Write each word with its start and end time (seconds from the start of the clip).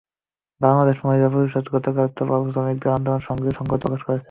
বাংলাদেশ 0.61 0.97
মহিলা 1.05 1.29
পরিষদ 1.29 1.65
গতকাল 1.75 2.07
তোবার 2.17 2.39
শ্রমিকদের 2.53 2.95
আন্দোলনের 2.97 3.27
সঙ্গে 3.29 3.49
সংহতি 3.51 3.81
প্রকাশ 3.83 4.01
করেছে। 4.05 4.19